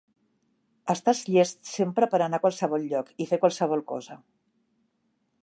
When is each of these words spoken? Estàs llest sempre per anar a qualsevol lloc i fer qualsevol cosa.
Estàs 0.93 1.21
llest 1.35 1.69
sempre 1.73 2.07
per 2.15 2.21
anar 2.27 2.41
a 2.41 2.43
qualsevol 2.47 2.89
lloc 2.95 3.13
i 3.25 3.29
fer 3.33 3.41
qualsevol 3.45 3.85
cosa. 3.95 4.19